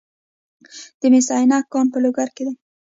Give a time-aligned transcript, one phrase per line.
[0.99, 2.53] د مس عینک کان په لوګر کې دی